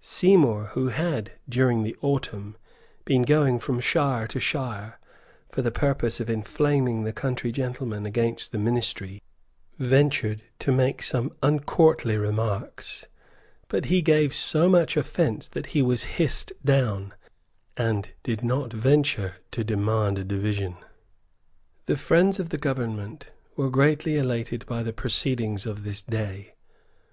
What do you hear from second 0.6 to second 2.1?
who had, during the